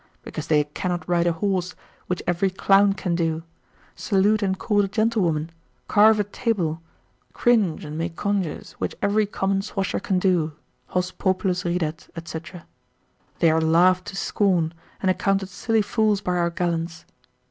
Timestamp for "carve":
5.87-6.19